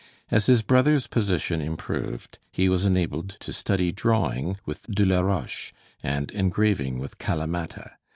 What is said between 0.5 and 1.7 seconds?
brother's position